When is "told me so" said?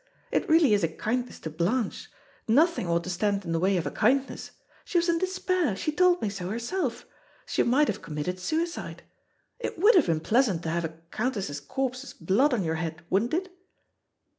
5.91-6.49